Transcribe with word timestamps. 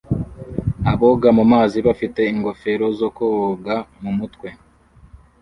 Aboga 0.91 1.27
mu 1.37 1.43
mazi 1.51 1.77
bafite 1.87 2.21
ingofero 2.33 2.85
zo 2.99 3.09
koga 3.17 3.75
mumutwe 4.01 4.47